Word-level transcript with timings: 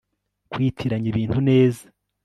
kwitiranya 0.51 1.07
ibintu 1.13 1.37
neza 1.49 1.85